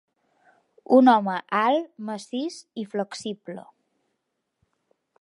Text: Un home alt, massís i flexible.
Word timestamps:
Un 0.99 1.11
home 1.13 1.35
alt, 1.59 1.85
massís 2.09 2.59
i 2.85 2.89
flexible. 2.97 3.71